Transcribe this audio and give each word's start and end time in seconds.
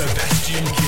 Sebastian 0.00 0.79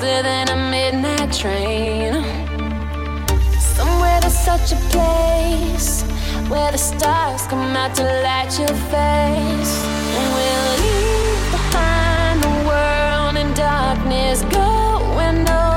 faster 0.00 0.22
than 0.22 0.48
a 0.48 0.70
midnight 0.70 1.32
train. 1.32 2.12
Somewhere 3.60 4.20
there's 4.20 4.38
such 4.38 4.72
a 4.72 4.76
place 4.88 6.02
where 6.48 6.72
the 6.72 6.78
stars 6.78 7.46
come 7.46 7.76
out 7.76 7.94
to 7.96 8.02
light 8.02 8.58
your 8.58 8.68
face. 8.68 9.84
And 10.16 10.26
we'll 10.36 10.72
leave 10.84 11.50
behind 11.50 12.42
the 12.42 12.68
world 12.68 13.36
in 13.36 13.52
darkness, 13.54 14.42
going 14.42 15.48
over. 15.48 15.69